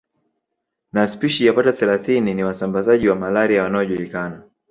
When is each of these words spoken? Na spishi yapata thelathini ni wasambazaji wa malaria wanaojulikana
Na 0.93 1.07
spishi 1.07 1.45
yapata 1.45 1.73
thelathini 1.73 2.33
ni 2.33 2.43
wasambazaji 2.43 3.09
wa 3.09 3.15
malaria 3.15 3.63
wanaojulikana 3.63 4.43